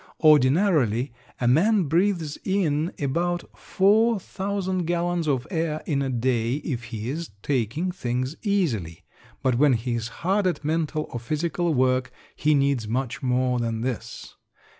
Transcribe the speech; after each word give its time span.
Ordinarily 0.23 1.13
a 1.39 1.47
man 1.47 1.83
breathes 1.83 2.35
in 2.43 2.91
about 2.99 3.47
four 3.55 4.19
thousand 4.19 4.85
gallons 4.87 5.27
of 5.27 5.45
air 5.51 5.83
in 5.85 6.01
a 6.01 6.09
day 6.09 6.55
if 6.55 6.85
he 6.85 7.07
is 7.11 7.29
taking 7.43 7.91
things 7.91 8.35
easily, 8.41 9.03
but 9.43 9.59
when 9.59 9.73
he 9.73 9.93
is 9.93 10.07
hard 10.25 10.47
at 10.47 10.65
mental 10.65 11.07
or 11.11 11.19
physical 11.19 11.71
work 11.75 12.09
he 12.35 12.55
needs 12.55 12.87
much 12.87 13.21
more 13.21 13.59
than 13.59 13.81
this. 13.81 14.33